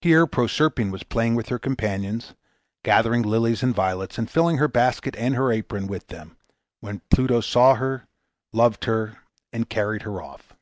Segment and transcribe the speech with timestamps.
[0.00, 2.34] Here Proserpine was playing with her companions,
[2.84, 6.36] gathering lilies and violets, and filling her basket and her apron with them,
[6.80, 8.08] when Pluto saw her,
[8.52, 9.18] loved her,
[9.52, 10.54] and carried her off.